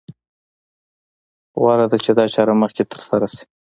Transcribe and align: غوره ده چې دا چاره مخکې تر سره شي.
غوره 1.59 1.85
ده 1.91 1.97
چې 2.03 2.11
دا 2.17 2.25
چاره 2.33 2.53
مخکې 2.61 2.83
تر 2.91 2.99
سره 3.09 3.27
شي. 3.35 3.43